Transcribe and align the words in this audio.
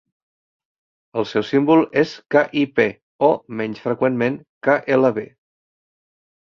El 1.21 1.27
seu 1.31 1.45
símbol 1.49 1.85
és 2.03 2.15
kip 2.37 2.83
o, 2.83 3.31
menys 3.61 3.85
freqüentment, 3.87 4.43
klb. 4.73 5.25